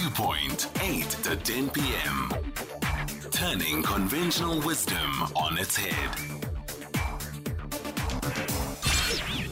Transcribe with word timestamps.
Viewpoint, 0.00 0.66
8 0.80 1.10
to 1.24 1.36
10 1.36 1.68
p.m. 1.70 2.32
Turning 3.30 3.82
conventional 3.82 4.58
wisdom 4.62 5.10
on 5.36 5.58
its 5.58 5.76
head. 5.76 6.10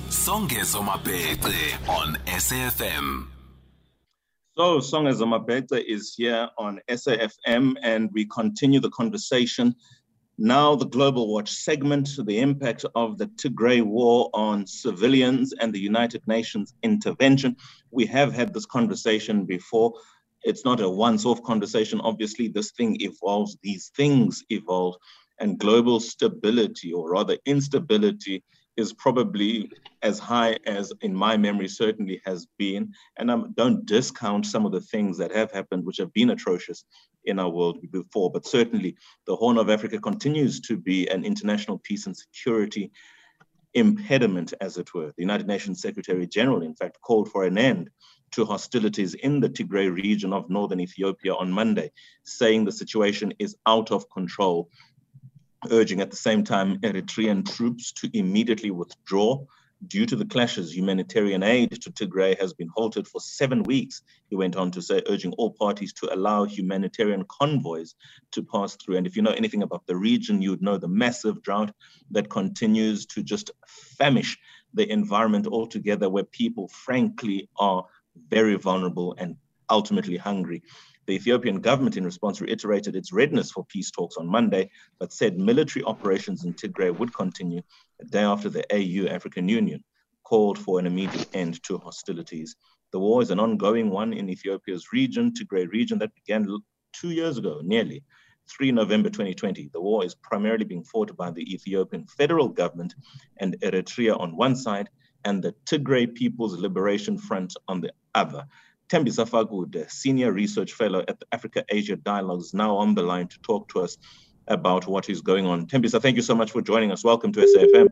Songezo 0.08 0.82
Mabete 0.82 1.74
on 1.86 2.16
SAFM. 2.24 3.26
So, 4.56 4.78
Songezo 4.78 5.28
Mabete 5.28 5.82
is 5.82 6.14
here 6.16 6.48
on 6.56 6.80
SAFM, 6.88 7.74
and 7.82 8.08
we 8.14 8.24
continue 8.24 8.80
the 8.80 8.90
conversation. 8.90 9.74
Now, 10.38 10.74
the 10.76 10.86
Global 10.86 11.30
Watch 11.30 11.50
segment, 11.50 12.08
the 12.24 12.38
impact 12.38 12.86
of 12.94 13.18
the 13.18 13.26
Tigray 13.26 13.82
war 13.82 14.30
on 14.32 14.66
civilians 14.66 15.52
and 15.60 15.74
the 15.74 15.80
United 15.80 16.26
Nations 16.26 16.72
intervention. 16.82 17.54
We 17.90 18.06
have 18.06 18.32
had 18.32 18.54
this 18.54 18.64
conversation 18.64 19.44
before. 19.44 19.92
It's 20.44 20.64
not 20.64 20.80
a 20.80 20.88
once 20.88 21.24
off 21.26 21.42
conversation. 21.42 22.00
Obviously, 22.00 22.48
this 22.48 22.70
thing 22.72 22.96
evolves, 23.00 23.56
these 23.62 23.90
things 23.96 24.44
evolve, 24.50 24.96
and 25.40 25.58
global 25.58 26.00
stability, 26.00 26.92
or 26.92 27.10
rather 27.10 27.38
instability, 27.46 28.42
is 28.76 28.92
probably 28.92 29.70
as 30.02 30.20
high 30.20 30.56
as 30.66 30.92
in 31.00 31.12
my 31.14 31.36
memory 31.36 31.66
certainly 31.66 32.20
has 32.24 32.46
been. 32.58 32.92
And 33.18 33.30
I 33.30 33.40
don't 33.54 33.84
discount 33.84 34.46
some 34.46 34.64
of 34.64 34.72
the 34.72 34.80
things 34.80 35.18
that 35.18 35.34
have 35.34 35.50
happened, 35.50 35.84
which 35.84 35.96
have 35.96 36.12
been 36.12 36.30
atrocious 36.30 36.84
in 37.24 37.40
our 37.40 37.50
world 37.50 37.78
before. 37.90 38.30
But 38.30 38.46
certainly, 38.46 38.96
the 39.26 39.34
Horn 39.34 39.58
of 39.58 39.68
Africa 39.68 39.98
continues 39.98 40.60
to 40.60 40.76
be 40.76 41.08
an 41.08 41.24
international 41.24 41.80
peace 41.82 42.06
and 42.06 42.16
security 42.16 42.92
impediment, 43.74 44.54
as 44.60 44.78
it 44.78 44.94
were. 44.94 45.08
The 45.08 45.22
United 45.22 45.46
Nations 45.46 45.82
Secretary 45.82 46.26
General, 46.26 46.62
in 46.62 46.74
fact, 46.74 47.00
called 47.02 47.30
for 47.30 47.44
an 47.44 47.58
end 47.58 47.90
to 48.32 48.44
hostilities 48.44 49.14
in 49.14 49.40
the 49.40 49.48
Tigray 49.48 49.92
region 49.92 50.32
of 50.32 50.50
northern 50.50 50.80
Ethiopia 50.80 51.34
on 51.34 51.50
Monday, 51.50 51.90
saying 52.24 52.64
the 52.64 52.72
situation 52.72 53.32
is 53.38 53.56
out 53.66 53.90
of 53.90 54.10
control 54.10 54.68
urging 55.70 56.00
at 56.00 56.10
the 56.10 56.16
same 56.16 56.44
time 56.44 56.78
Eritrean 56.80 57.44
troops 57.44 57.92
to 57.92 58.10
immediately 58.12 58.70
withdraw. 58.70 59.44
Due 59.86 60.06
to 60.06 60.16
the 60.16 60.24
clashes, 60.24 60.76
humanitarian 60.76 61.44
aid 61.44 61.70
to 61.70 61.92
Tigray 61.92 62.38
has 62.40 62.52
been 62.52 62.68
halted 62.74 63.06
for 63.06 63.20
seven 63.20 63.62
weeks, 63.62 64.02
he 64.28 64.34
went 64.34 64.56
on 64.56 64.72
to 64.72 64.82
say, 64.82 65.02
urging 65.08 65.32
all 65.34 65.52
parties 65.52 65.92
to 65.94 66.12
allow 66.12 66.44
humanitarian 66.44 67.24
convoys 67.28 67.94
to 68.32 68.42
pass 68.42 68.74
through. 68.74 68.96
And 68.96 69.06
if 69.06 69.14
you 69.14 69.22
know 69.22 69.30
anything 69.30 69.62
about 69.62 69.86
the 69.86 69.94
region, 69.94 70.42
you 70.42 70.50
would 70.50 70.62
know 70.62 70.78
the 70.78 70.88
massive 70.88 71.42
drought 71.42 71.72
that 72.10 72.28
continues 72.28 73.06
to 73.06 73.22
just 73.22 73.52
famish 73.68 74.36
the 74.74 74.90
environment 74.90 75.46
altogether, 75.46 76.10
where 76.10 76.24
people, 76.24 76.66
frankly, 76.68 77.48
are 77.56 77.84
very 78.28 78.56
vulnerable 78.56 79.14
and 79.18 79.36
ultimately 79.70 80.16
hungry. 80.16 80.62
The 81.06 81.14
Ethiopian 81.14 81.60
government, 81.60 81.96
in 81.96 82.04
response, 82.04 82.40
reiterated 82.40 82.94
its 82.94 83.12
readiness 83.12 83.50
for 83.50 83.64
peace 83.64 83.90
talks 83.90 84.16
on 84.16 84.26
Monday, 84.26 84.70
but 84.98 85.12
said 85.12 85.38
military 85.38 85.84
operations 85.84 86.44
in 86.44 86.54
Tigray 86.54 86.96
would 86.98 87.14
continue 87.14 87.62
a 88.00 88.04
day 88.04 88.22
after 88.22 88.50
the 88.50 88.64
AU 88.70 89.08
African 89.08 89.48
Union 89.48 89.82
called 90.22 90.58
for 90.58 90.78
an 90.78 90.86
immediate 90.86 91.28
end 91.32 91.62
to 91.62 91.78
hostilities. 91.78 92.56
The 92.92 92.98
war 92.98 93.22
is 93.22 93.30
an 93.30 93.40
ongoing 93.40 93.90
one 93.90 94.12
in 94.12 94.28
Ethiopia's 94.28 94.92
region, 94.92 95.32
Tigray 95.32 95.68
region, 95.70 95.98
that 96.00 96.14
began 96.14 96.46
two 96.92 97.10
years 97.10 97.38
ago, 97.38 97.60
nearly. 97.62 98.02
3 98.50 98.72
November 98.72 99.10
2020. 99.10 99.70
The 99.72 99.80
war 99.80 100.04
is 100.04 100.14
primarily 100.14 100.64
being 100.64 100.84
fought 100.84 101.14
by 101.16 101.30
the 101.30 101.42
Ethiopian 101.52 102.06
federal 102.06 102.48
government 102.48 102.94
and 103.38 103.58
Eritrea 103.60 104.18
on 104.18 104.36
one 104.36 104.56
side, 104.56 104.88
and 105.24 105.42
the 105.42 105.54
Tigray 105.66 106.14
People's 106.14 106.58
Liberation 106.58 107.18
Front 107.18 107.56
on 107.66 107.80
the 107.80 107.92
other. 108.14 108.46
Thembisa 108.88 109.28
Fakude, 109.28 109.90
Senior 109.90 110.32
Research 110.32 110.72
Fellow 110.72 111.04
at 111.06 111.20
the 111.20 111.26
Africa 111.32 111.64
Asia 111.68 111.96
Dialogues, 111.96 112.54
now 112.54 112.76
on 112.76 112.94
the 112.94 113.02
line 113.02 113.28
to 113.28 113.38
talk 113.40 113.68
to 113.68 113.80
us 113.80 113.98
about 114.46 114.86
what 114.86 115.10
is 115.10 115.20
going 115.20 115.46
on. 115.46 115.66
Thembisa, 115.66 116.00
thank 116.00 116.16
you 116.16 116.22
so 116.22 116.34
much 116.34 116.52
for 116.52 116.62
joining 116.62 116.90
us. 116.90 117.04
Welcome 117.04 117.32
to 117.32 117.40
SAFM. 117.40 117.88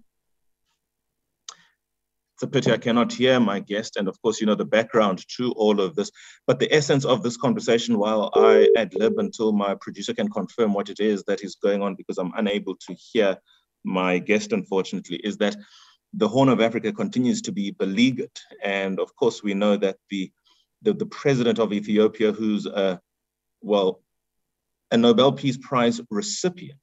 It's 2.36 2.42
a 2.42 2.46
pity 2.48 2.70
I 2.70 2.76
cannot 2.76 3.14
hear 3.14 3.40
my 3.40 3.60
guest, 3.60 3.96
and 3.96 4.08
of 4.08 4.20
course, 4.20 4.42
you 4.42 4.46
know 4.46 4.54
the 4.54 4.66
background 4.66 5.24
to 5.36 5.52
all 5.52 5.80
of 5.80 5.94
this. 5.96 6.10
But 6.46 6.58
the 6.58 6.70
essence 6.70 7.06
of 7.06 7.22
this 7.22 7.38
conversation, 7.38 7.98
while 7.98 8.30
I 8.34 8.68
ad 8.76 8.92
lib 8.94 9.14
until 9.16 9.52
my 9.52 9.74
producer 9.74 10.12
can 10.12 10.30
confirm 10.30 10.74
what 10.74 10.90
it 10.90 11.00
is 11.00 11.24
that 11.24 11.42
is 11.42 11.54
going 11.54 11.82
on, 11.82 11.94
because 11.94 12.18
I'm 12.18 12.32
unable 12.36 12.76
to 12.76 12.94
hear 12.94 13.38
my 13.84 14.18
guest, 14.18 14.52
unfortunately, 14.52 15.16
is 15.16 15.38
that 15.38 15.56
the 16.16 16.28
Horn 16.28 16.48
of 16.48 16.60
Africa 16.60 16.92
continues 16.92 17.42
to 17.42 17.52
be 17.52 17.70
beleaguered. 17.70 18.36
And 18.62 18.98
of 18.98 19.14
course, 19.16 19.42
we 19.42 19.54
know 19.54 19.76
that 19.76 19.96
the 20.10 20.32
the, 20.82 20.92
the 20.92 21.06
president 21.06 21.58
of 21.58 21.72
Ethiopia, 21.72 22.32
who's 22.32 22.66
a, 22.66 23.00
well, 23.60 24.02
a 24.90 24.96
Nobel 24.96 25.32
Peace 25.32 25.56
Prize 25.56 26.00
recipient, 26.10 26.78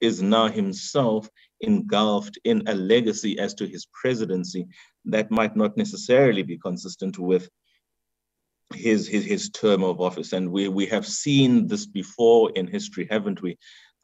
is 0.00 0.22
now 0.22 0.48
himself 0.48 1.28
engulfed 1.60 2.38
in 2.44 2.62
a 2.66 2.74
legacy 2.74 3.38
as 3.38 3.54
to 3.54 3.66
his 3.66 3.86
presidency 3.92 4.66
that 5.04 5.30
might 5.30 5.56
not 5.56 5.76
necessarily 5.76 6.42
be 6.42 6.56
consistent 6.58 7.18
with 7.18 7.48
his, 8.74 9.06
his, 9.06 9.24
his 9.24 9.50
term 9.50 9.84
of 9.84 10.00
office. 10.00 10.32
And 10.32 10.50
we, 10.50 10.68
we 10.68 10.86
have 10.86 11.06
seen 11.06 11.66
this 11.66 11.86
before 11.86 12.50
in 12.52 12.66
history, 12.66 13.06
haven't 13.10 13.42
we? 13.42 13.58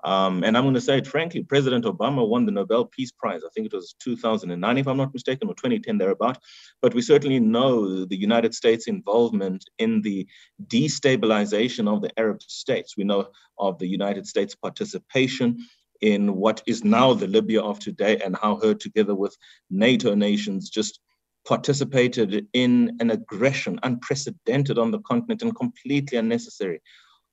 Um, 0.06 0.44
and 0.44 0.56
I'm 0.56 0.62
going 0.62 0.74
to 0.74 0.80
say 0.80 0.98
it 0.98 1.06
frankly, 1.06 1.42
President 1.42 1.84
Obama 1.84 2.26
won 2.26 2.46
the 2.46 2.52
Nobel 2.52 2.84
Peace 2.84 3.10
Prize. 3.10 3.42
I 3.44 3.48
think 3.52 3.66
it 3.66 3.74
was 3.74 3.96
2009, 3.98 4.78
if 4.78 4.86
I'm 4.86 4.96
not 4.96 5.12
mistaken, 5.12 5.48
or 5.48 5.54
2010 5.54 5.98
thereabout. 5.98 6.38
But 6.80 6.94
we 6.94 7.02
certainly 7.02 7.40
know 7.40 8.04
the 8.04 8.16
United 8.16 8.54
States' 8.54 8.86
involvement 8.86 9.68
in 9.78 10.02
the 10.02 10.24
destabilization 10.68 11.92
of 11.92 12.02
the 12.02 12.16
Arab 12.16 12.40
states. 12.40 12.96
We 12.96 13.02
know 13.02 13.30
of 13.58 13.80
the 13.80 13.88
United 13.88 14.28
States' 14.28 14.54
participation 14.54 15.58
in 16.00 16.36
what 16.36 16.62
is 16.66 16.84
now 16.84 17.12
the 17.12 17.26
Libya 17.26 17.62
of 17.62 17.80
today 17.80 18.20
and 18.24 18.36
how 18.36 18.60
her, 18.62 18.74
together 18.74 19.16
with 19.16 19.36
NATO 19.70 20.14
nations, 20.14 20.70
just 20.70 21.00
participated 21.48 22.46
in 22.52 22.96
an 23.00 23.10
aggression 23.10 23.80
unprecedented 23.82 24.78
on 24.78 24.92
the 24.92 25.00
continent 25.00 25.42
and 25.42 25.56
completely 25.56 26.16
unnecessary. 26.16 26.80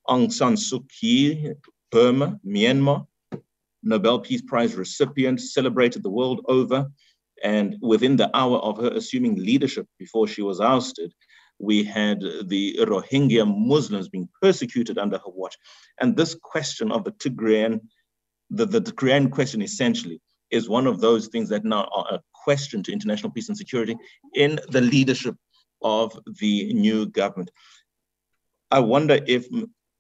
Aung 0.10 0.32
San 0.32 0.56
Suu 0.56 0.84
Kyi 0.90 1.54
Burma, 1.94 2.40
Myanmar, 2.44 3.06
Nobel 3.84 4.20
Peace 4.20 4.42
Prize 4.42 4.74
recipient, 4.74 5.40
celebrated 5.40 6.02
the 6.02 6.10
world 6.10 6.44
over. 6.48 6.88
And 7.44 7.78
within 7.82 8.16
the 8.16 8.36
hour 8.36 8.58
of 8.58 8.80
her 8.80 8.90
assuming 8.90 9.36
leadership 9.36 9.86
before 10.00 10.28
she 10.28 10.42
was 10.42 10.60
ousted, 10.60 11.14
we 11.60 11.84
had 11.84 12.20
the 12.46 12.80
Rohingya 12.80 13.46
Muslims 13.46 14.10
being 14.10 14.28
persecuted 14.42 14.98
under 14.98 15.18
her 15.18 15.32
watch. 15.42 15.56
And 16.02 16.18
this 16.18 16.36
question 16.42 16.92
of 16.92 17.04
the 17.04 17.12
Tigrayan, 17.12 17.80
the, 18.50 18.66
the 18.66 18.82
Tigrayan 18.82 19.30
question 19.30 19.62
essentially 19.62 20.20
is 20.50 20.68
one 20.68 20.88
of 20.88 21.00
those 21.00 21.28
things 21.28 21.48
that 21.50 21.64
now 21.64 21.88
are 21.94 22.08
a 22.16 22.22
question 22.34 22.82
to 22.84 22.92
international 22.92 23.32
peace 23.32 23.50
and 23.50 23.58
security 23.58 23.96
in 24.34 24.60
the 24.70 24.82
leadership 24.82 25.36
of 25.84 26.18
the 26.40 26.74
new 26.74 27.06
government. 27.06 27.52
I 28.72 28.80
wonder 28.80 29.20
if 29.28 29.48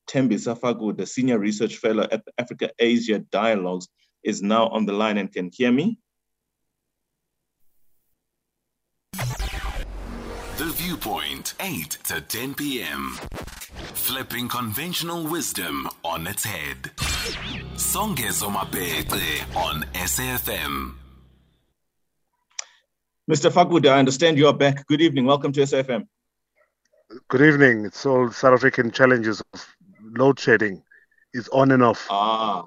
Thembisa 0.07 0.59
Fakude, 0.59 0.97
the 0.97 1.05
Senior 1.05 1.39
Research 1.39 1.77
Fellow 1.77 2.07
at 2.11 2.25
the 2.25 2.31
Africa 2.37 2.71
Asia 2.79 3.19
Dialogues, 3.19 3.87
is 4.23 4.41
now 4.41 4.67
on 4.67 4.85
the 4.85 4.93
line 4.93 5.17
and 5.17 5.31
can 5.31 5.49
hear 5.53 5.71
me. 5.71 5.99
The 10.57 10.71
Viewpoint, 10.75 11.55
8 11.59 11.97
to 12.05 12.21
10 12.21 12.53
p.m. 12.53 13.17
Flipping 13.93 14.47
conventional 14.47 15.25
wisdom 15.27 15.89
on 16.03 16.27
its 16.27 16.43
head. 16.43 16.91
Songezo 17.75 18.51
Mabete 18.51 19.41
on 19.55 19.83
SAFM. 19.93 20.93
Mr. 23.29 23.49
Fakude, 23.49 23.89
I 23.89 23.99
understand 23.99 24.37
you 24.37 24.47
are 24.47 24.53
back. 24.53 24.85
Good 24.87 25.01
evening. 25.01 25.25
Welcome 25.25 25.53
to 25.53 25.61
SAFM. 25.61 26.05
Good 27.29 27.41
evening. 27.41 27.85
It's 27.85 28.05
all 28.05 28.31
South 28.31 28.53
African 28.53 28.91
challenges 28.91 29.41
of 29.53 29.65
load 30.17 30.39
shedding 30.39 30.83
is 31.33 31.47
on 31.49 31.71
and 31.71 31.83
off. 31.83 32.07
Ah, 32.09 32.63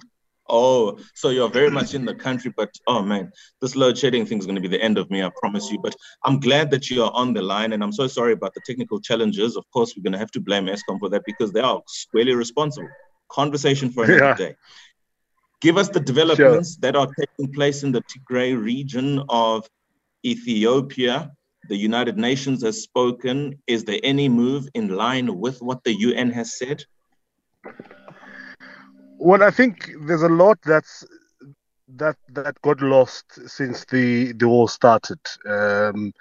oh, 0.49 0.99
so 1.15 1.31
you're 1.31 1.49
very 1.49 1.71
much 1.71 1.95
in 1.95 2.05
the 2.05 2.15
country, 2.15 2.53
but 2.57 2.71
oh 2.87 3.03
man, 3.03 3.31
this 3.61 3.77
load 3.77 3.97
shedding 3.97 4.27
thing 4.27 4.39
is 4.39 4.47
going 4.47 4.57
to 4.57 4.61
be 4.61 4.69
the 4.69 4.83
end 4.83 4.99
of 4.99 5.11
me, 5.11 5.23
I 5.23 5.31
promise 5.37 5.71
you. 5.71 5.79
But 5.79 5.95
I'm 6.25 6.41
glad 6.41 6.71
that 6.71 6.91
you 6.91 7.03
are 7.03 7.13
on 7.15 7.33
the 7.33 7.43
line, 7.43 7.73
and 7.73 7.83
I'm 7.83 7.93
so 7.93 8.07
sorry 8.07 8.33
about 8.33 8.55
the 8.55 8.61
technical 8.67 9.01
challenges. 9.01 9.57
Of 9.57 9.65
course, 9.73 9.95
we're 9.97 10.03
going 10.03 10.13
to 10.13 10.19
have 10.19 10.33
to 10.33 10.41
blame 10.41 10.67
Eskom 10.67 10.99
for 10.99 11.09
that 11.11 11.23
because 11.25 11.53
they 11.53 11.61
are 11.61 11.81
squarely 11.87 12.35
responsible. 12.35 12.89
Conversation 13.29 13.91
for 13.91 14.05
another 14.05 14.25
yeah. 14.25 14.35
day. 14.35 14.55
Give 15.61 15.79
us 15.79 15.89
the 15.89 16.01
developments 16.01 16.75
sure. 16.75 16.81
that 16.83 16.97
are 16.97 17.09
taking 17.19 17.53
place 17.53 17.83
in 17.83 17.91
the 17.91 18.03
Tigray 18.03 18.61
region 18.61 19.23
of 19.29 19.69
Ethiopia. 20.25 21.33
The 21.69 21.77
United 21.77 22.17
Nations 22.17 22.63
has 22.63 22.83
spoken. 22.83 23.61
Is 23.67 23.85
there 23.85 23.99
any 24.05 24.29
move 24.29 24.69
in 24.75 24.89
line 24.89 25.39
with 25.39 25.61
what 25.61 25.83
the 25.83 25.95
UN 25.95 26.31
has 26.31 26.59
said? 26.59 26.85
Well, 29.19 29.43
I 29.43 29.51
think 29.51 29.91
there's 30.07 30.23
a 30.23 30.29
lot 30.29 30.59
that's 30.63 31.05
that 31.89 32.17
that 32.31 32.61
got 32.63 32.81
lost 32.81 33.49
since 33.49 33.85
the 33.85 34.33
the 34.33 34.49
war 34.49 34.69
started, 34.69 35.21
um, 35.49 36.13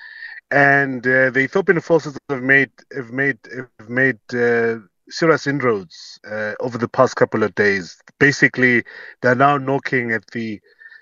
and 0.52 1.06
uh, 1.06 1.30
the 1.32 1.42
Ethiopian 1.42 1.82
forces 1.82 2.18
have 2.30 2.42
made 2.42 2.72
have 2.96 3.12
made 3.12 3.40
have 3.54 3.90
made 3.90 4.20
uh, 4.34 4.78
serious 5.10 5.48
inroads 5.48 6.20
uh, 6.30 6.54
over 6.60 6.78
the 6.78 6.88
past 6.88 7.16
couple 7.16 7.44
of 7.44 7.54
days. 7.56 7.98
Basically, 8.20 8.84
they're 9.22 9.36
now 9.36 9.58
knocking 9.58 10.12
at 10.12 10.26
the 10.32 10.60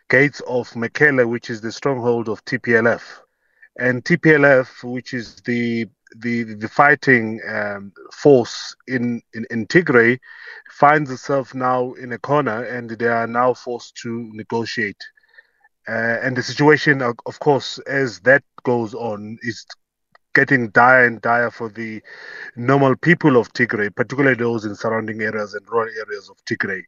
gates 0.09 0.41
of 0.47 0.69
Mekele, 0.71 1.27
which 1.27 1.49
is 1.49 1.61
the 1.61 1.71
stronghold 1.71 2.29
of 2.29 2.43
TPLF, 2.45 3.01
and 3.77 4.03
TPLF, 4.03 4.83
which 4.83 5.13
is 5.13 5.35
the 5.41 5.87
the 6.17 6.43
the 6.55 6.67
fighting 6.67 7.39
um, 7.47 7.91
force 8.13 8.75
in, 8.87 9.21
in 9.33 9.45
in 9.49 9.67
Tigray, 9.67 10.19
finds 10.69 11.11
itself 11.11 11.53
now 11.53 11.93
in 11.93 12.11
a 12.11 12.19
corner, 12.19 12.63
and 12.63 12.89
they 12.89 13.07
are 13.07 13.27
now 13.27 13.53
forced 13.53 13.95
to 13.97 14.29
negotiate. 14.33 15.03
Uh, 15.87 16.17
and 16.23 16.37
the 16.37 16.43
situation, 16.43 17.01
of 17.01 17.39
course, 17.39 17.77
as 17.79 18.19
that 18.21 18.43
goes 18.63 18.93
on, 18.93 19.37
is 19.41 19.65
getting 20.33 20.69
dire 20.69 21.05
and 21.05 21.21
dire 21.21 21.51
for 21.51 21.69
the 21.69 22.01
normal 22.55 22.95
people 22.95 23.37
of 23.37 23.51
Tigray, 23.53 23.93
particularly 23.93 24.35
those 24.35 24.65
in 24.65 24.75
surrounding 24.75 25.21
areas 25.21 25.53
and 25.53 25.67
rural 25.69 25.89
areas 26.07 26.29
of 26.29 26.37
Tigray. 26.45 26.83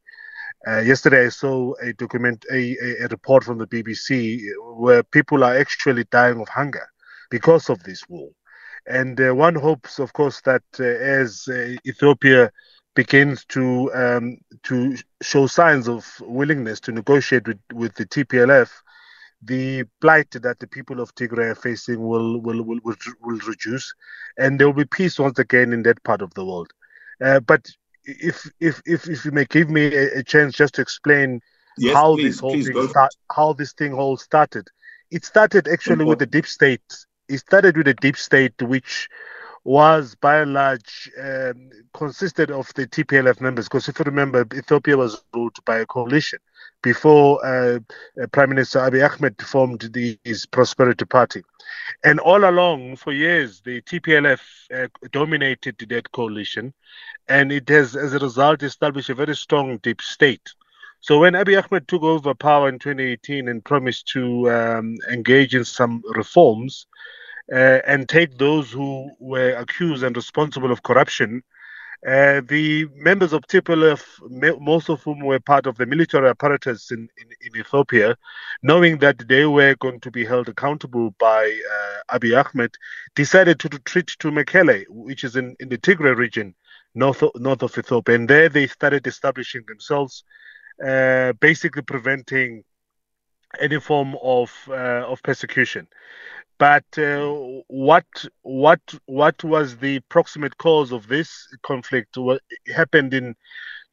Uh, 0.67 0.79
yesterday, 0.79 1.25
I 1.25 1.29
saw 1.29 1.73
a 1.81 1.93
document, 1.93 2.43
a, 2.51 2.55
a, 2.55 3.05
a, 3.05 3.07
report 3.09 3.43
from 3.43 3.59
the 3.59 3.67
BBC 3.67 4.41
where 4.77 5.03
people 5.03 5.43
are 5.43 5.55
actually 5.55 6.05
dying 6.05 6.41
of 6.41 6.49
hunger 6.49 6.87
because 7.29 7.69
of 7.69 7.83
this 7.83 8.07
war. 8.09 8.29
And 8.87 9.19
uh, 9.19 9.33
one 9.33 9.55
hopes, 9.55 9.99
of 9.99 10.13
course, 10.13 10.41
that 10.41 10.63
uh, 10.79 10.83
as 10.83 11.47
uh, 11.47 11.75
Ethiopia 11.85 12.51
begins 12.95 13.45
to 13.45 13.91
um, 13.93 14.37
to 14.63 14.95
show 15.21 15.47
signs 15.47 15.87
of 15.87 16.05
willingness 16.21 16.79
to 16.81 16.91
negotiate 16.91 17.47
with, 17.47 17.59
with 17.73 17.95
the 17.95 18.05
TPLF, 18.05 18.69
the 19.41 19.83
plight 20.01 20.31
that 20.31 20.59
the 20.59 20.67
people 20.67 20.99
of 20.99 21.13
Tigray 21.15 21.51
are 21.51 21.55
facing 21.55 21.99
will 21.99 22.39
will, 22.41 22.61
will, 22.63 22.79
will, 22.83 22.95
will 23.21 23.39
reduce, 23.47 23.93
and 24.37 24.59
there 24.59 24.67
will 24.67 24.85
be 24.85 24.85
peace 24.85 25.19
once 25.19 25.39
again 25.39 25.73
in 25.73 25.83
that 25.83 26.03
part 26.03 26.21
of 26.21 26.33
the 26.35 26.45
world. 26.45 26.71
Uh, 27.23 27.39
but 27.39 27.67
if 28.03 28.49
if 28.59 28.81
if 28.85 29.09
if 29.09 29.25
you 29.25 29.31
may 29.31 29.45
give 29.45 29.69
me 29.69 29.93
a, 29.93 30.19
a 30.19 30.23
chance 30.23 30.55
just 30.55 30.75
to 30.75 30.81
explain 30.81 31.41
yes, 31.77 31.93
how 31.93 32.15
please, 32.15 32.23
this 32.23 32.39
whole 32.39 32.51
thing 32.51 32.87
start, 32.89 33.11
how 33.31 33.53
this 33.53 33.73
thing 33.73 33.93
all 33.93 34.17
started, 34.17 34.67
it 35.11 35.25
started 35.25 35.67
actually 35.67 36.05
with 36.05 36.19
the 36.19 36.25
deep 36.25 36.47
state. 36.47 36.81
It 37.27 37.39
started 37.39 37.77
with 37.77 37.87
a 37.87 37.93
deep 37.93 38.17
state, 38.17 38.61
which 38.61 39.09
was 39.63 40.15
by 40.15 40.41
and 40.41 40.53
large 40.53 41.11
um, 41.21 41.69
consisted 41.93 42.51
of 42.51 42.71
the 42.75 42.85
TPLF 42.87 43.41
members. 43.41 43.65
Because 43.65 43.89
if 43.89 43.97
you 43.97 44.03
remember, 44.05 44.45
Ethiopia 44.53 44.95
was 44.95 45.23
ruled 45.33 45.57
by 45.65 45.77
a 45.77 45.85
coalition 45.85 46.39
before 46.83 47.43
uh, 47.43 47.79
uh, 48.21 48.27
Prime 48.31 48.49
Minister 48.49 48.79
Abiy 48.79 49.03
Ahmed 49.09 49.41
formed 49.41 49.89
the, 49.91 50.19
his 50.23 50.45
Prosperity 50.45 51.05
Party. 51.05 51.43
And 52.03 52.19
all 52.19 52.47
along, 52.47 52.97
for 52.97 53.11
years, 53.11 53.61
the 53.61 53.81
TPLF 53.81 54.39
uh, 54.71 54.87
dominated 55.11 55.83
that 55.89 56.11
coalition, 56.11 56.73
and 57.27 57.51
it 57.51 57.67
has, 57.69 57.95
as 57.95 58.13
a 58.13 58.19
result, 58.19 58.61
established 58.61 59.09
a 59.09 59.15
very 59.15 59.35
strong 59.35 59.77
deep 59.77 59.99
state. 60.01 60.53
So 61.05 61.19
when 61.19 61.33
Abiy 61.33 61.63
Ahmed 61.63 61.87
took 61.87 62.01
over 62.01 62.33
power 62.33 62.67
in 62.67 62.79
2018 62.79 63.47
and 63.47 63.63
promised 63.63 64.07
to 64.07 64.49
um, 64.49 64.95
engage 65.11 65.53
in 65.53 65.63
some 65.63 66.01
reforms, 66.15 66.87
uh, 67.53 67.79
and 67.85 68.09
take 68.09 68.39
those 68.39 68.71
who 68.71 69.11
were 69.19 69.51
accused 69.51 70.01
and 70.03 70.15
responsible 70.15 70.71
of 70.71 70.81
corruption. 70.81 71.43
Uh, 72.07 72.41
the 72.47 72.87
members 72.95 73.33
of 73.33 73.43
TPLF, 73.43 74.01
most 74.59 74.89
of 74.89 75.03
whom 75.03 75.19
were 75.19 75.39
part 75.39 75.67
of 75.67 75.77
the 75.77 75.85
military 75.85 76.27
apparatus 76.27 76.89
in, 76.89 77.07
in, 77.21 77.27
in, 77.41 77.59
Ethiopia, 77.59 78.17
knowing 78.63 78.97
that 78.97 79.27
they 79.27 79.45
were 79.45 79.75
going 79.75 79.99
to 79.99 80.09
be 80.09 80.25
held 80.25 80.49
accountable 80.49 81.11
by 81.19 81.45
uh, 82.09 82.17
Abiy 82.17 82.33
Ahmed, 82.35 82.71
decided 83.15 83.59
to 83.59 83.69
retreat 83.71 84.07
to 84.17 84.31
Mekele, 84.31 84.85
which 84.89 85.23
is 85.23 85.35
in, 85.35 85.55
in 85.59 85.69
the 85.69 85.77
Tigray 85.77 86.17
region, 86.17 86.55
north 86.95 87.23
north 87.35 87.61
of 87.61 87.77
Ethiopia. 87.77 88.15
And 88.15 88.27
there 88.27 88.49
they 88.49 88.65
started 88.65 89.05
establishing 89.05 89.65
themselves, 89.67 90.23
uh, 90.83 91.33
basically 91.33 91.81
preventing 91.81 92.63
any 93.59 93.79
form 93.79 94.15
of 94.21 94.51
uh, 94.69 95.05
of 95.07 95.21
persecution. 95.23 95.87
But 96.57 96.85
uh, 96.97 97.61
what 97.67 98.05
what 98.43 98.81
what 99.05 99.43
was 99.43 99.77
the 99.77 99.99
proximate 100.09 100.57
cause 100.57 100.91
of 100.91 101.07
this 101.07 101.47
conflict? 101.63 102.17
What 102.17 102.41
happened 102.73 103.13
in 103.13 103.35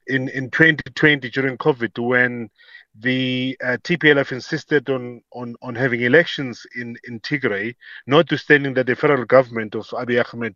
in 0.07 0.29
in 0.29 0.51
2020 0.51 1.31
during 1.31 1.59
COVID 1.59 1.99
when 1.99 2.51
the 2.95 3.57
uh, 3.65 3.79
TPLF 3.83 4.33
insisted 4.33 4.91
on, 4.91 5.23
on 5.33 5.57
on 5.63 5.75
having 5.75 6.03
elections 6.03 6.67
in 6.77 6.97
in 7.05 7.21
Tigray, 7.21 7.75
notwithstanding 8.07 8.75
that 8.75 8.87
the 8.87 8.97
federal 8.97 9.25
government 9.25 9.75
of 9.75 9.87
Abiy 9.89 10.25
Ahmed 10.33 10.55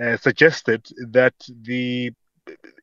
uh, 0.00 0.16
suggested 0.16 0.86
that 1.10 1.34
the 1.62 2.12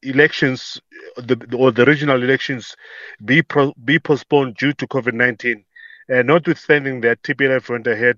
elections 0.01 0.80
the, 1.18 1.38
or 1.57 1.71
the 1.71 1.86
regional 1.86 2.21
elections 2.21 2.75
be 3.24 3.42
pro, 3.42 3.74
be 3.83 4.00
postponed 4.00 4.56
due 4.56 4.74
to 4.74 4.88
COVID 4.88 5.13
19. 5.13 5.63
Uh, 6.13 6.21
notwithstanding 6.21 7.01
that, 7.01 7.21
TPLF 7.24 7.69
went 7.69 7.88
ahead 7.88 8.18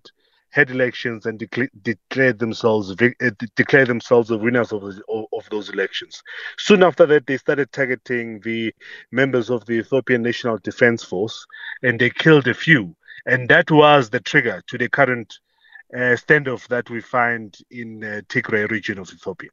had 0.56 0.72
elections 0.72 1.26
and 1.26 1.38
declared 1.38 2.40
themselves 2.40 2.90
uh, 2.90 3.30
declared 3.58 3.90
themselves 3.90 4.30
the 4.30 4.38
winners 4.38 4.72
of, 4.72 4.84
of, 4.84 5.26
of 5.34 5.50
those 5.52 5.68
elections. 5.68 6.24
Soon 6.58 6.82
after 6.82 7.06
that, 7.06 7.28
they 7.28 7.36
started 7.36 7.74
targeting 7.74 8.40
the 8.40 8.74
members 9.12 9.50
of 9.50 9.66
the 9.66 9.74
Ethiopian 9.74 10.22
National 10.22 10.58
Defense 10.60 11.04
Force, 11.04 11.46
and 11.84 12.00
they 12.00 12.10
killed 12.10 12.48
a 12.48 12.54
few. 12.54 12.96
And 13.26 13.50
that 13.50 13.70
was 13.70 14.10
the 14.10 14.22
trigger 14.22 14.64
to 14.68 14.78
the 14.78 14.88
current 14.88 15.40
uh, 15.94 16.16
standoff 16.24 16.70
that 16.70 16.90
we 16.90 17.02
find 17.02 17.58
in 17.70 18.02
uh, 18.02 18.22
Tigray 18.30 18.72
region 18.72 18.98
of 18.98 19.12
Ethiopia. 19.12 19.50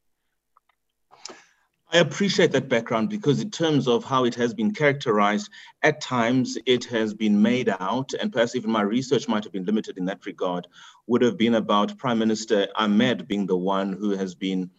I 1.94 1.98
appreciate 1.98 2.52
that 2.52 2.70
background 2.70 3.10
because, 3.10 3.42
in 3.42 3.50
terms 3.50 3.86
of 3.86 4.02
how 4.02 4.24
it 4.24 4.34
has 4.36 4.54
been 4.54 4.72
characterized, 4.72 5.50
at 5.82 6.00
times 6.00 6.56
it 6.64 6.86
has 6.86 7.12
been 7.12 7.42
made 7.42 7.68
out, 7.68 8.14
and 8.14 8.32
perhaps 8.32 8.56
even 8.56 8.70
my 8.70 8.80
research 8.80 9.28
might 9.28 9.44
have 9.44 9.52
been 9.52 9.66
limited 9.66 9.98
in 9.98 10.06
that 10.06 10.24
regard, 10.24 10.66
would 11.06 11.20
have 11.20 11.36
been 11.36 11.56
about 11.56 11.98
Prime 11.98 12.18
Minister 12.18 12.66
Ahmed 12.76 13.28
being 13.28 13.44
the 13.44 13.58
one 13.58 13.92
who 13.92 14.12
has 14.12 14.34
been 14.34 14.70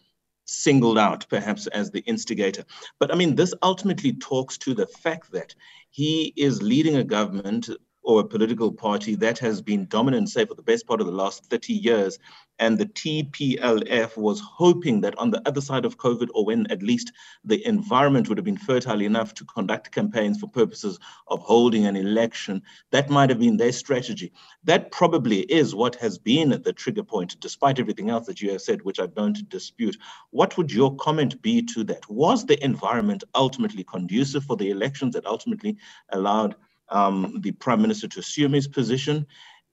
singled 0.44 0.98
out, 0.98 1.24
perhaps 1.30 1.68
as 1.68 1.92
the 1.92 2.00
instigator. 2.00 2.64
But 2.98 3.12
I 3.12 3.14
mean, 3.14 3.36
this 3.36 3.54
ultimately 3.62 4.14
talks 4.14 4.58
to 4.58 4.74
the 4.74 4.88
fact 4.88 5.30
that 5.30 5.54
he 5.90 6.32
is 6.36 6.62
leading 6.62 6.96
a 6.96 7.04
government 7.04 7.70
or 8.04 8.20
a 8.20 8.24
political 8.24 8.70
party 8.70 9.14
that 9.16 9.38
has 9.38 9.62
been 9.62 9.86
dominant, 9.86 10.28
say, 10.28 10.44
for 10.44 10.54
the 10.54 10.62
best 10.62 10.86
part 10.86 11.00
of 11.00 11.06
the 11.06 11.12
last 11.12 11.46
30 11.46 11.72
years. 11.72 12.18
And 12.58 12.78
the 12.78 12.86
TPLF 12.86 14.16
was 14.16 14.40
hoping 14.40 15.00
that 15.00 15.18
on 15.18 15.30
the 15.30 15.42
other 15.48 15.60
side 15.60 15.84
of 15.84 15.98
COVID, 15.98 16.28
or 16.34 16.44
when 16.44 16.70
at 16.70 16.82
least 16.82 17.12
the 17.44 17.66
environment 17.66 18.28
would 18.28 18.38
have 18.38 18.44
been 18.44 18.58
fertile 18.58 19.02
enough 19.02 19.34
to 19.34 19.44
conduct 19.46 19.90
campaigns 19.90 20.38
for 20.38 20.48
purposes 20.48 20.98
of 21.28 21.40
holding 21.40 21.86
an 21.86 21.96
election, 21.96 22.62
that 22.92 23.10
might 23.10 23.30
have 23.30 23.40
been 23.40 23.56
their 23.56 23.72
strategy. 23.72 24.32
That 24.62 24.92
probably 24.92 25.40
is 25.40 25.74
what 25.74 25.96
has 25.96 26.18
been 26.18 26.50
the 26.50 26.72
trigger 26.72 27.02
point, 27.02 27.40
despite 27.40 27.80
everything 27.80 28.10
else 28.10 28.26
that 28.26 28.40
you 28.40 28.50
have 28.52 28.62
said, 28.62 28.82
which 28.82 29.00
I 29.00 29.06
don't 29.06 29.48
dispute. 29.48 29.96
What 30.30 30.56
would 30.56 30.70
your 30.70 30.94
comment 30.96 31.40
be 31.42 31.62
to 31.62 31.82
that? 31.84 32.08
Was 32.08 32.46
the 32.46 32.62
environment 32.62 33.24
ultimately 33.34 33.82
conducive 33.82 34.44
for 34.44 34.56
the 34.56 34.70
elections 34.70 35.14
that 35.14 35.26
ultimately 35.26 35.76
allowed? 36.10 36.54
Um, 36.88 37.40
the 37.40 37.52
prime 37.52 37.82
minister 37.82 38.08
to 38.08 38.20
assume 38.20 38.52
his 38.52 38.68
position? 38.68 39.26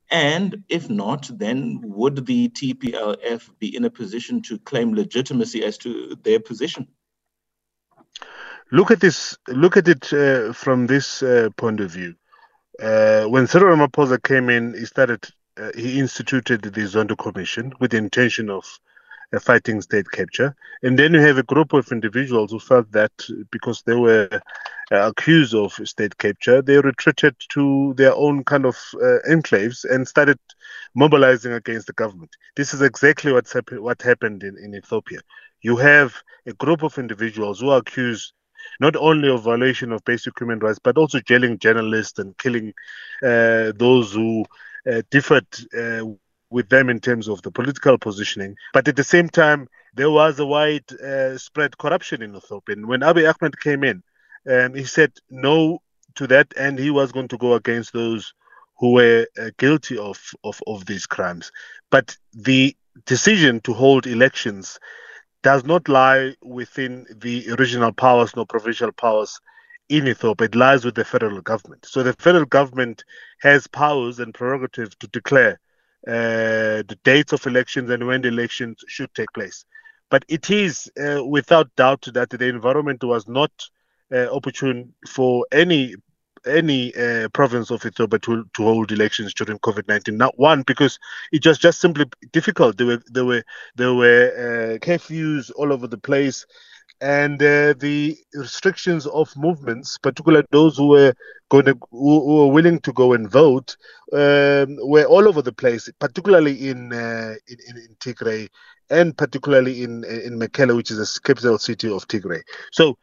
And 0.09 0.63
if 0.67 0.89
not, 0.89 1.29
then 1.33 1.79
would 1.83 2.25
the 2.25 2.49
TPLF 2.49 3.49
be 3.59 3.73
in 3.75 3.85
a 3.85 3.89
position 3.89 4.41
to 4.43 4.59
claim 4.59 4.93
legitimacy 4.93 5.63
as 5.63 5.77
to 5.79 6.17
their 6.23 6.39
position? 6.39 6.87
Look 8.71 8.91
at 8.91 8.99
this. 8.99 9.37
Look 9.47 9.77
at 9.77 9.87
it 9.87 10.11
uh, 10.13 10.53
from 10.53 10.87
this 10.87 11.23
uh, 11.23 11.49
point 11.55 11.79
of 11.79 11.91
view. 11.91 12.15
Uh, 12.81 13.25
when 13.25 13.47
Cyril 13.47 13.75
Ramaphosa 13.75 14.21
came 14.21 14.49
in, 14.49 14.73
he 14.73 14.85
started. 14.85 15.27
Uh, 15.57 15.71
he 15.75 15.99
instituted 15.99 16.61
the 16.61 16.81
Zondo 16.81 17.17
Commission 17.17 17.73
with 17.79 17.91
the 17.91 17.97
intention 17.97 18.49
of 18.49 18.79
fighting 19.39 19.81
state 19.81 20.09
capture. 20.11 20.53
And 20.81 20.97
then 20.97 21.13
you 21.13 21.21
have 21.21 21.37
a 21.37 21.43
group 21.43 21.73
of 21.73 21.91
individuals 21.91 22.51
who 22.51 22.59
felt 22.59 22.91
that 22.91 23.11
because 23.51 23.81
they 23.85 23.95
were 23.95 24.27
uh, 24.91 25.07
accused 25.07 25.53
of 25.53 25.73
state 25.83 26.17
capture, 26.17 26.61
they 26.61 26.77
retreated 26.79 27.35
to 27.49 27.93
their 27.97 28.13
own 28.13 28.43
kind 28.43 28.65
of 28.65 28.75
uh, 28.95 29.17
enclaves 29.29 29.83
and 29.89 30.07
started 30.07 30.37
mobilizing 30.95 31.53
against 31.53 31.87
the 31.87 31.93
government. 31.93 32.31
This 32.55 32.73
is 32.73 32.81
exactly 32.81 33.31
what's 33.31 33.53
happen- 33.53 33.81
what 33.81 34.01
happened 34.01 34.43
in, 34.43 34.57
in 34.57 34.75
Ethiopia. 34.75 35.19
You 35.61 35.77
have 35.77 36.13
a 36.45 36.53
group 36.53 36.83
of 36.83 36.97
individuals 36.97 37.59
who 37.59 37.69
are 37.69 37.79
accused 37.79 38.33
not 38.79 38.95
only 38.95 39.29
of 39.29 39.43
violation 39.43 39.91
of 39.91 40.03
basic 40.05 40.37
human 40.39 40.59
rights, 40.59 40.79
but 40.83 40.97
also 40.97 41.19
jailing 41.19 41.57
journalists 41.59 42.19
and 42.19 42.37
killing 42.37 42.73
uh, 43.23 43.71
those 43.77 44.13
who 44.13 44.45
uh, 44.91 45.01
differed 45.09 45.45
uh, 45.77 46.01
with 46.51 46.69
them 46.69 46.89
in 46.89 46.99
terms 46.99 47.27
of 47.27 47.41
the 47.41 47.51
political 47.51 47.97
positioning. 47.97 48.55
But 48.73 48.87
at 48.87 48.95
the 48.95 49.03
same 49.03 49.29
time, 49.29 49.67
there 49.95 50.11
was 50.11 50.37
a 50.39 50.45
widespread 50.45 51.73
uh, 51.73 51.75
corruption 51.79 52.21
in 52.21 52.35
Ethiopia. 52.35 52.75
And 52.75 52.87
when 52.87 52.99
Abiy 53.01 53.33
Ahmed 53.33 53.59
came 53.59 53.83
in, 53.83 54.03
um, 54.49 54.75
he 54.75 54.83
said 54.83 55.13
no 55.29 55.81
to 56.15 56.27
that, 56.27 56.53
and 56.57 56.77
he 56.77 56.91
was 56.91 57.11
going 57.11 57.29
to 57.29 57.37
go 57.37 57.53
against 57.53 57.93
those 57.93 58.33
who 58.77 58.93
were 58.93 59.27
uh, 59.39 59.51
guilty 59.57 59.97
of, 59.97 60.19
of, 60.43 60.61
of 60.67 60.85
these 60.85 61.05
crimes. 61.05 61.51
But 61.89 62.17
the 62.33 62.75
decision 63.05 63.61
to 63.61 63.73
hold 63.73 64.05
elections 64.05 64.79
does 65.43 65.63
not 65.63 65.87
lie 65.87 66.35
within 66.41 67.05
the 67.15 67.49
original 67.51 67.91
powers 67.91 68.35
nor 68.35 68.45
provincial 68.45 68.91
powers 68.91 69.39
in 69.89 70.07
Ethiopia. 70.07 70.45
It 70.45 70.55
lies 70.55 70.83
with 70.85 70.95
the 70.95 71.05
federal 71.05 71.41
government. 71.41 71.85
So 71.85 72.03
the 72.03 72.13
federal 72.13 72.45
government 72.45 73.03
has 73.41 73.67
powers 73.67 74.19
and 74.19 74.33
prerogative 74.33 74.97
to 74.99 75.07
declare 75.07 75.59
the 76.05 76.97
dates 77.03 77.33
of 77.33 77.45
elections 77.45 77.89
and 77.89 78.05
when 78.07 78.21
the 78.21 78.27
elections 78.27 78.83
should 78.87 79.13
take 79.13 79.31
place. 79.33 79.65
But 80.09 80.25
it 80.27 80.49
is 80.49 80.91
uh, 81.01 81.23
without 81.23 81.73
doubt 81.75 82.07
that 82.13 82.29
the 82.29 82.47
environment 82.47 83.03
was 83.03 83.27
not 83.27 83.51
uh, 84.13 84.27
opportune 84.35 84.93
for 85.07 85.45
any 85.51 85.95
any 86.45 86.93
uh, 86.95 87.29
province 87.29 87.69
of 87.69 87.85
Ethiopia 87.85 88.17
to, 88.17 88.43
to 88.55 88.63
hold 88.63 88.91
elections 88.91 89.33
during 89.33 89.59
COVID 89.59 89.87
nineteen. 89.87 90.17
Not 90.17 90.37
one 90.39 90.63
because 90.63 90.97
it 91.31 91.45
was 91.45 91.57
just 91.59 91.79
simply 91.79 92.05
difficult. 92.31 92.77
There 92.77 92.87
were 92.87 93.01
there 93.07 93.25
were 93.25 93.43
there 93.75 93.93
were 93.93 94.31
uh, 94.35 94.77
curfews 94.79 95.51
all 95.55 95.71
over 95.71 95.87
the 95.87 95.99
place, 95.99 96.45
and 97.01 97.41
uh, 97.41 97.73
the 97.79 98.15
restrictions 98.35 99.07
of 99.07 99.35
movements, 99.35 99.97
particularly 99.97 100.45
those 100.51 100.77
who 100.77 100.89
were 100.89 101.13
going 101.49 101.65
to 101.65 101.77
who, 101.89 102.35
were 102.35 102.47
willing 102.47 102.79
to 102.81 102.93
go 102.93 103.13
and 103.13 103.29
vote, 103.29 103.75
um, 104.13 104.77
were 104.87 105.05
all 105.05 105.27
over 105.27 105.41
the 105.41 105.51
place. 105.51 105.89
Particularly 105.99 106.69
in 106.69 106.93
uh, 106.93 107.33
in, 107.47 107.57
in, 107.67 107.95
Tigray, 107.99 108.49
and 108.91 109.17
particularly 109.17 109.83
in 109.83 110.03
in 110.03 110.39
Mekelle, 110.39 110.75
which 110.75 110.91
is 110.91 110.97
the 110.97 111.19
capital 111.21 111.57
city 111.57 111.91
of 111.91 112.07
Tigray. 112.07 112.41
So. 112.71 112.97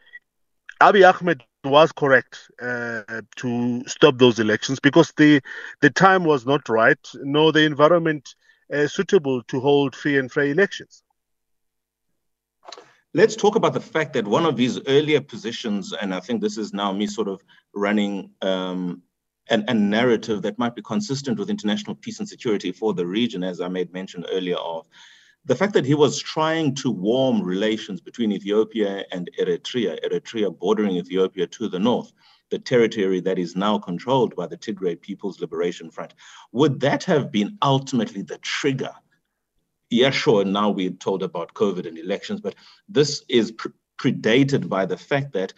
Abiy 0.81 1.03
Ahmed 1.13 1.43
was 1.65 1.91
correct 1.91 2.39
uh, 2.63 3.03
to 3.35 3.83
stop 3.89 4.17
those 4.17 4.39
elections 4.39 4.79
because 4.79 5.13
the 5.17 5.41
the 5.81 5.91
time 5.91 6.23
was 6.23 6.47
not 6.47 6.69
right, 6.69 7.05
nor 7.15 7.51
the 7.51 7.65
environment 7.65 8.37
uh, 8.73 8.87
suitable 8.87 9.43
to 9.43 9.59
hold 9.59 9.97
free 9.97 10.17
and 10.19 10.31
fair 10.31 10.45
elections. 10.45 11.03
Let's 13.15 13.37
talk 13.37 13.57
about 13.57 13.73
the 13.73 13.81
fact 13.81 14.13
that 14.13 14.27
one 14.27 14.45
of 14.45 14.59
his 14.59 14.81
earlier 14.87 15.21
positions, 15.21 15.95
and 15.95 16.15
I 16.15 16.21
think 16.21 16.43
this 16.43 16.59
is 16.59 16.75
now 16.75 16.93
me 16.93 17.07
sort 17.07 17.29
of 17.29 17.43
running 17.75 18.31
um, 18.43 19.03
an, 19.49 19.65
a 19.67 19.73
narrative 19.73 20.43
that 20.43 20.59
might 20.59 20.75
be 20.75 20.83
consistent 20.83 21.39
with 21.39 21.49
international 21.49 21.97
peace 21.97 22.19
and 22.19 22.29
security 22.29 22.71
for 22.71 22.93
the 22.93 23.07
region, 23.07 23.43
as 23.43 23.63
I 23.63 23.69
made 23.69 23.95
mention 23.95 24.27
earlier 24.31 24.57
of, 24.57 24.87
the 25.47 25.55
fact 25.55 25.73
that 25.73 25.87
he 25.87 25.95
was 25.95 26.21
trying 26.21 26.75
to 26.75 26.91
warm 26.91 27.41
relations 27.41 28.03
between 28.03 28.31
Ethiopia 28.31 29.05
and 29.11 29.31
Eritrea, 29.41 29.99
Eritrea 30.05 30.57
bordering 30.59 30.97
Ethiopia 30.97 31.47
to 31.47 31.69
the 31.69 31.79
north, 31.79 32.13
the 32.51 32.59
territory 32.59 33.21
that 33.21 33.39
is 33.39 33.57
now 33.57 33.79
controlled 33.79 34.37
by 34.37 34.47
the 34.47 34.59
Tigray 34.59 35.01
People's 35.01 35.41
Liberation 35.41 35.91
Front, 35.91 36.13
would 36.53 36.81
that 36.81 37.05
have 37.05 37.33
been 37.33 37.57
ultimately 37.63 38.21
the 38.21 38.37
trigger? 38.39 38.93
Yeah, 39.91 40.11
sure, 40.11 40.45
now 40.45 40.71
we're 40.71 40.91
told 40.91 41.23
about 41.23 41.55
COVID 41.55 41.87
and 41.87 41.99
elections, 41.99 42.41
but 42.41 42.55
this 42.89 43.25
is 43.29 43.53
pre- 43.53 43.73
predated 43.99 44.69
by 44.69 44.85
the 44.87 44.97
fact 44.97 45.33
that 45.33 45.53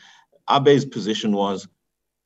Abe's 0.48 0.84
position 0.84 1.32
was 1.32 1.66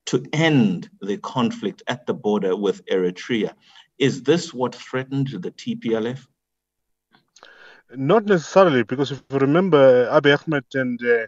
to 0.06 0.24
end 0.32 0.90
the 1.00 1.16
conflict 1.18 1.82
at 1.86 2.06
the 2.06 2.14
border 2.14 2.56
with 2.56 2.84
Eritrea. 2.86 3.54
Is 3.98 4.22
this 4.22 4.52
what 4.52 4.74
threatened 4.74 5.28
the 5.28 5.50
TPLF? 5.50 6.26
Not 7.94 8.26
necessarily, 8.26 8.82
because 8.82 9.12
if 9.12 9.22
you 9.30 9.38
remember, 9.38 10.06
Abiy 10.10 10.38
Ahmed 10.42 10.64
and 10.74 11.00
uh, 11.02 11.26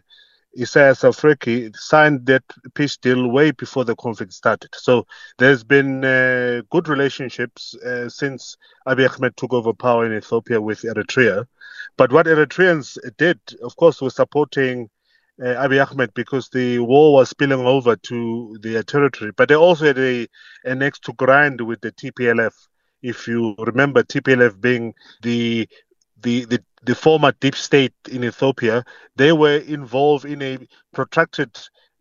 Isaias 0.60 1.02
Afwerki 1.02 1.74
signed 1.76 2.26
that 2.26 2.42
peace 2.74 2.96
deal 2.96 3.28
way 3.28 3.50
before 3.50 3.84
the 3.84 3.96
conflict 3.96 4.32
started. 4.32 4.70
So 4.74 5.06
there's 5.38 5.64
been 5.64 6.04
uh, 6.04 6.62
good 6.70 6.88
relationships 6.88 7.74
uh, 7.76 8.08
since 8.08 8.56
Abiy 8.86 9.08
Ahmed 9.08 9.36
took 9.36 9.52
over 9.52 9.72
power 9.72 10.06
in 10.06 10.16
Ethiopia 10.16 10.60
with 10.60 10.82
Eritrea. 10.82 11.46
But 11.96 12.12
what 12.12 12.26
Eritreans 12.26 12.98
did, 13.18 13.38
of 13.62 13.76
course, 13.76 14.00
was 14.00 14.16
supporting 14.16 14.88
uh, 15.40 15.66
Abiy 15.66 15.84
Ahmed 15.84 16.14
because 16.14 16.48
the 16.48 16.78
war 16.78 17.12
was 17.14 17.30
spilling 17.30 17.66
over 17.66 17.96
to 17.96 18.58
their 18.62 18.82
territory. 18.82 19.32
But 19.36 19.48
they 19.48 19.56
also 19.56 19.86
had 19.86 19.98
a, 19.98 20.26
an 20.64 20.80
to 20.80 21.12
grind 21.14 21.60
with 21.60 21.80
the 21.80 21.92
TPLF. 21.92 22.52
If 23.02 23.28
you 23.28 23.54
remember, 23.58 24.02
TPLF 24.02 24.60
being 24.60 24.94
the 25.22 25.68
the, 26.22 26.44
the, 26.46 26.64
the 26.86 26.94
former 26.94 27.32
deep 27.40 27.56
state 27.56 27.94
in 28.10 28.24
Ethiopia, 28.24 28.84
they 29.16 29.32
were 29.32 29.58
involved 29.58 30.24
in 30.24 30.40
a 30.42 30.58
protracted 30.94 31.50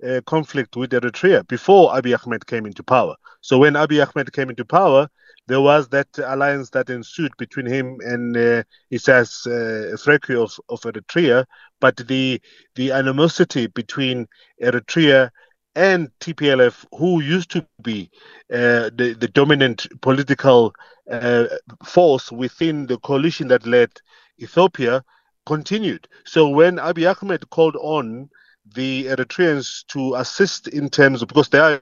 uh, 0.06 0.22
conflict 0.26 0.76
with 0.76 0.92
Eritrea 0.92 1.48
before 1.48 1.94
Abiy 1.94 2.18
Ahmed 2.18 2.46
came 2.46 2.66
into 2.66 2.84
power. 2.84 3.16
So 3.42 3.58
when 3.58 3.74
Abiy 3.74 4.06
Ahmed 4.06 4.32
came 4.34 4.50
into 4.50 4.66
power, 4.66 5.08
there 5.48 5.62
was 5.62 5.88
that 5.90 6.08
alliance 6.18 6.70
that 6.72 6.90
ensued 6.90 7.32
between 7.38 7.66
him 7.66 7.98
and 8.02 8.36
uh, 8.36 8.64
Isaias 8.94 9.46
uh, 9.48 9.96
of, 9.96 10.60
of 10.70 10.82
Eritrea. 10.82 11.46
But 11.80 11.98
the 11.98 12.42
the 12.76 12.92
animosity 12.92 13.68
between 13.68 14.28
Eritrea 14.62 15.30
and 15.76 16.10
TPLF, 16.20 16.86
who 16.98 17.22
used 17.22 17.52
to 17.52 17.66
be 17.82 18.10
uh, 18.52 18.90
the, 18.96 19.16
the 19.20 19.28
dominant 19.28 19.88
political 20.02 20.74
uh, 21.12 21.46
force 21.86 22.32
within 22.32 22.88
the 22.88 22.98
coalition 23.00 23.50
that 23.50 23.66
led 23.68 23.92
Ethiopia, 24.40 25.04
continued. 25.46 26.08
So 26.26 26.50
when 26.50 26.78
Abiy 26.78 27.14
Ahmed 27.22 27.50
called 27.50 27.76
on 27.78 28.30
the 28.74 29.06
Eritreans 29.06 29.86
to 29.88 30.16
assist 30.16 30.68
in 30.68 30.90
terms 30.90 31.22
of, 31.22 31.28
because 31.28 31.50
they 31.50 31.60
are 31.60 31.80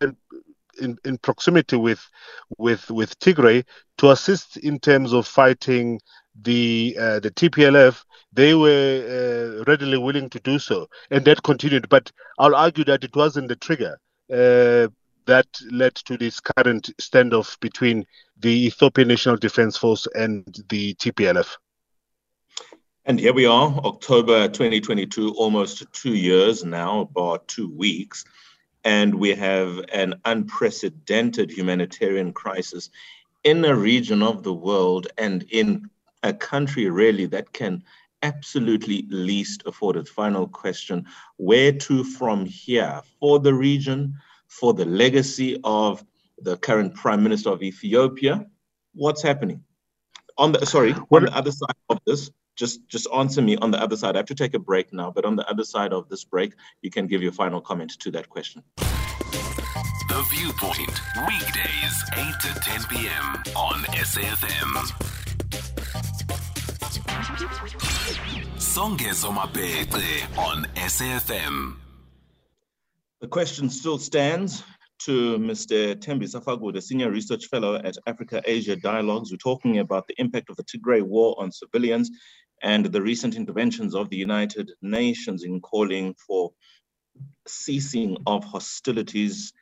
in, 0.81 0.97
in 1.05 1.17
proximity 1.19 1.75
with 1.75 2.05
with 2.57 2.89
with 2.89 3.17
Tigray 3.19 3.63
to 3.97 4.11
assist 4.11 4.57
in 4.57 4.79
terms 4.79 5.13
of 5.13 5.27
fighting 5.27 5.99
the 6.41 6.95
uh, 6.99 7.19
the 7.19 7.31
TPLF, 7.31 8.03
they 8.31 8.55
were 8.55 9.59
uh, 9.59 9.63
readily 9.65 9.97
willing 9.97 10.29
to 10.29 10.39
do 10.39 10.59
so, 10.59 10.87
and 11.11 11.23
that 11.25 11.43
continued. 11.43 11.87
But 11.89 12.11
I'll 12.39 12.55
argue 12.55 12.83
that 12.85 13.03
it 13.03 13.15
wasn't 13.15 13.49
the 13.49 13.55
trigger 13.55 13.97
uh, 14.31 14.87
that 15.25 15.47
led 15.71 15.95
to 15.95 16.17
this 16.17 16.39
current 16.39 16.89
standoff 17.01 17.59
between 17.59 18.05
the 18.39 18.67
Ethiopian 18.67 19.07
National 19.07 19.37
Defense 19.37 19.77
Force 19.77 20.07
and 20.15 20.43
the 20.69 20.95
TPLF. 20.95 21.55
And 23.05 23.19
here 23.19 23.33
we 23.33 23.45
are, 23.45 23.67
October 23.83 24.47
2022, 24.47 25.33
almost 25.33 25.83
two 25.91 26.15
years 26.15 26.63
now, 26.63 27.01
about 27.01 27.45
two 27.49 27.69
weeks, 27.69 28.23
and 28.85 29.13
we 29.13 29.35
have 29.35 29.83
an 29.91 30.13
unprecedented 30.23 31.51
humanitarian 31.51 32.31
crisis 32.31 32.89
in 33.43 33.65
a 33.65 33.75
region 33.75 34.23
of 34.23 34.43
the 34.43 34.53
world 34.53 35.07
and 35.17 35.43
in 35.51 35.89
a 36.23 36.33
country 36.33 36.89
really 36.89 37.25
that 37.25 37.51
can 37.51 37.83
absolutely 38.21 39.05
least 39.09 39.63
afford 39.65 39.97
it. 39.97 40.07
Final 40.07 40.47
question 40.47 41.05
Where 41.35 41.73
to 41.73 42.05
from 42.05 42.45
here 42.45 43.01
for 43.19 43.37
the 43.37 43.53
region, 43.53 44.13
for 44.47 44.73
the 44.73 44.85
legacy 44.85 45.59
of 45.65 46.05
the 46.37 46.55
current 46.55 46.95
Prime 46.95 47.21
Minister 47.21 47.49
of 47.49 47.63
Ethiopia? 47.63 48.45
What's 48.93 49.21
happening? 49.21 49.61
On 50.37 50.53
the 50.53 50.65
sorry, 50.65 50.95
on 51.11 51.25
the 51.25 51.35
other 51.35 51.51
side 51.51 51.75
of 51.89 51.99
this, 52.07 52.31
just 52.55 52.87
just 52.87 53.07
answer 53.13 53.41
me 53.41 53.55
on 53.57 53.71
the 53.71 53.81
other 53.81 53.97
side. 53.97 54.15
I 54.15 54.19
have 54.19 54.25
to 54.27 54.35
take 54.35 54.53
a 54.53 54.59
break 54.59 54.93
now, 54.93 55.11
but 55.11 55.25
on 55.25 55.35
the 55.35 55.49
other 55.49 55.63
side 55.63 55.93
of 55.93 56.09
this 56.09 56.23
break, 56.23 56.53
you 56.81 56.89
can 56.89 57.07
give 57.07 57.21
your 57.21 57.31
final 57.31 57.61
comment 57.61 57.91
to 57.99 58.11
that 58.11 58.29
question. 58.29 58.63
The 58.77 60.23
Viewpoint, 60.31 61.01
weekdays 61.27 61.95
8 62.13 62.23
to 62.41 62.59
10 62.59 62.83
p.m. 62.89 63.55
on 63.55 63.83
SAFM. 64.11 65.23
Songezo 68.57 69.29
on 70.37 70.65
SAFM. 70.75 71.75
The 73.21 73.27
question 73.27 73.69
still 73.69 73.97
stands 73.97 74.63
to 74.99 75.37
Mr. 75.37 75.95
Thembisa 75.95 76.43
Fakude, 76.43 76.73
the 76.73 76.81
Senior 76.81 77.11
Research 77.11 77.47
Fellow 77.47 77.75
at 77.75 77.97
Africa 78.07 78.41
Asia 78.45 78.75
Dialogues. 78.75 79.31
We're 79.31 79.37
talking 79.37 79.79
about 79.79 80.07
the 80.07 80.15
impact 80.17 80.49
of 80.49 80.55
the 80.55 80.63
Tigray 80.63 81.01
War 81.01 81.35
on 81.39 81.51
civilians 81.51 82.09
and 82.63 82.85
the 82.85 83.01
recent 83.01 83.35
interventions 83.35 83.93
of 83.93 84.09
the 84.09 84.17
United 84.17 84.71
Nations 84.81 85.43
in 85.43 85.59
calling 85.59 86.15
for 86.15 86.51
ceasing 87.47 88.17
of 88.25 88.43
hostilities, 88.43 89.53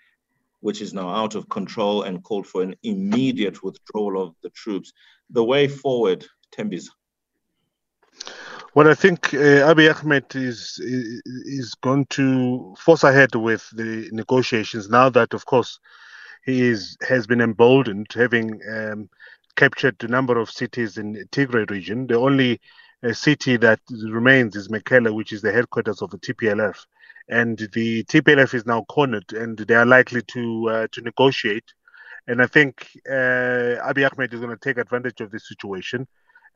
which 0.61 0.81
is 0.81 0.93
now 0.93 1.09
out 1.09 1.35
of 1.35 1.49
control, 1.49 2.03
and 2.03 2.23
called 2.23 2.47
for 2.47 2.61
an 2.61 2.75
immediate 2.83 3.63
withdrawal 3.63 4.21
of 4.21 4.35
the 4.43 4.49
troops. 4.51 4.93
The 5.31 5.43
way 5.43 5.67
forward, 5.67 6.25
Thembis, 6.55 6.87
well, 8.73 8.87
I 8.87 8.93
think 8.93 9.33
uh, 9.33 9.67
Abiy 9.69 9.93
Ahmed 9.93 10.33
is 10.33 10.79
is 10.79 11.73
going 11.75 12.05
to 12.11 12.73
force 12.79 13.03
ahead 13.03 13.35
with 13.35 13.67
the 13.73 14.09
negotiations 14.13 14.89
now 14.89 15.09
that, 15.09 15.33
of 15.33 15.45
course, 15.45 15.79
he 16.45 16.69
is 16.69 16.97
has 17.07 17.27
been 17.27 17.41
emboldened, 17.41 18.07
having 18.13 18.61
um, 18.71 19.09
captured 19.57 20.01
a 20.03 20.07
number 20.07 20.37
of 20.37 20.49
cities 20.49 20.97
in 20.97 21.15
Tigray 21.31 21.69
region. 21.69 22.07
The 22.07 22.17
only 22.17 22.61
uh, 23.03 23.13
city 23.13 23.57
that 23.57 23.79
remains 23.89 24.55
is 24.55 24.69
Mekelle, 24.69 25.13
which 25.13 25.33
is 25.33 25.41
the 25.41 25.51
headquarters 25.51 26.01
of 26.01 26.11
the 26.11 26.17
TPLF, 26.19 26.77
and 27.29 27.57
the 27.73 28.03
TPLF 28.05 28.53
is 28.53 28.65
now 28.65 28.83
cornered, 28.89 29.33
and 29.33 29.57
they 29.57 29.75
are 29.75 29.85
likely 29.85 30.21
to 30.23 30.69
uh, 30.69 30.87
to 30.91 31.01
negotiate 31.01 31.73
And 32.27 32.41
I 32.41 32.47
think 32.47 32.87
uh, 33.09 33.81
Abiy 33.89 34.09
Ahmed 34.09 34.33
is 34.33 34.39
going 34.39 34.51
to 34.51 34.57
take 34.57 34.77
advantage 34.77 35.21
of 35.21 35.31
this 35.31 35.47
situation. 35.47 36.07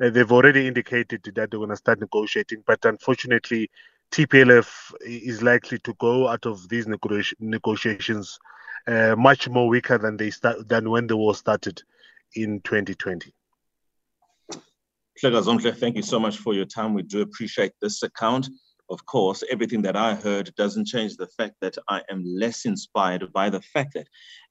Uh, 0.01 0.09
they've 0.09 0.31
already 0.31 0.67
indicated 0.67 1.23
that 1.23 1.35
they're 1.35 1.47
going 1.47 1.69
to 1.69 1.75
start 1.75 1.99
negotiating, 1.99 2.63
but 2.67 2.83
unfortunately, 2.85 3.69
TPLF 4.11 4.93
is 5.01 5.41
likely 5.41 5.79
to 5.79 5.93
go 5.95 6.27
out 6.27 6.45
of 6.45 6.69
these 6.69 6.87
negotiations 7.39 8.39
uh, 8.87 9.15
much 9.17 9.49
more 9.49 9.67
weaker 9.67 9.97
than 9.97 10.17
they 10.17 10.29
start 10.29 10.67
than 10.67 10.89
when 10.89 11.07
the 11.07 11.17
war 11.17 11.33
started 11.33 11.81
in 12.35 12.61
2020. 12.61 13.33
Thank 15.71 15.95
you 15.95 16.01
so 16.01 16.19
much 16.19 16.37
for 16.37 16.53
your 16.53 16.65
time. 16.65 16.93
We 16.93 17.03
do 17.03 17.21
appreciate 17.21 17.71
this 17.81 18.03
account. 18.03 18.49
Of 18.89 19.05
course, 19.05 19.43
everything 19.49 19.81
that 19.83 19.95
I 19.95 20.13
heard 20.13 20.53
doesn't 20.55 20.85
change 20.87 21.15
the 21.15 21.27
fact 21.37 21.55
that 21.61 21.77
I 21.89 22.01
am 22.09 22.23
less 22.25 22.65
inspired 22.65 23.31
by 23.33 23.49
the 23.49 23.61
fact 23.61 23.93
that 23.93 24.07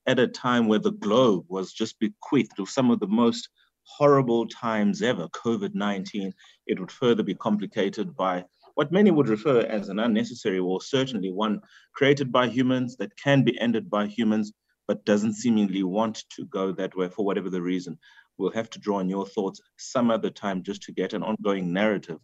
at 0.07 0.19
a 0.19 0.27
time 0.27 0.67
where 0.67 0.79
the 0.79 0.93
globe 0.93 1.45
was 1.49 1.73
just 1.73 1.99
bequeathed 2.01 2.59
with 2.59 2.71
some 2.71 2.91
of 2.91 2.99
the 2.99 3.07
most 3.07 3.49
horrible 3.85 4.47
times 4.49 5.03
ever, 5.03 5.29
COVID 5.29 5.75
19, 5.75 6.33
it 6.67 6.81
would 6.81 6.91
further 6.91 7.23
be 7.23 7.35
complicated 7.35 8.17
by 8.17 8.45
what 8.75 8.91
many 8.91 9.11
would 9.11 9.29
refer 9.29 9.61
as 9.61 9.89
an 9.89 9.99
unnecessary 9.99 10.61
war, 10.61 10.81
certainly 10.81 11.31
one 11.31 11.61
created 11.95 12.33
by 12.33 12.49
humans 12.49 12.97
that 12.97 13.17
can 13.17 13.45
be 13.45 13.59
ended 13.61 13.89
by 13.89 14.07
humans, 14.07 14.53
but 14.89 15.05
doesn't 15.05 15.35
seemingly 15.35 15.83
want 15.83 16.25
to 16.31 16.45
go 16.47 16.73
that 16.73 16.97
way 16.97 17.09
for 17.09 17.25
whatever 17.25 17.51
the 17.51 17.63
reason. 17.63 17.99
We'll 18.39 18.53
have 18.53 18.71
to 18.71 18.79
draw 18.79 18.99
on 18.99 19.09
your 19.09 19.27
thoughts 19.27 19.61
some 19.77 20.11
other 20.11 20.31
time 20.31 20.63
just 20.63 20.83
to 20.83 20.93
get 20.93 21.13
an 21.13 21.23
ongoing 21.23 21.73
narrative 21.73 22.19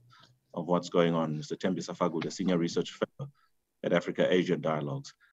of 0.55 0.67
what's 0.67 0.89
going 0.89 1.15
on. 1.15 1.37
Mr. 1.37 1.57
Tembi 1.57 1.85
Thembisa 1.85 2.23
the 2.23 2.31
Senior 2.31 2.59
Research 2.59 2.93
Fellow 2.93 3.31
at 3.85 3.93
Africa 3.93 4.27
Asia 4.29 4.57
Dialogues. 4.57 5.15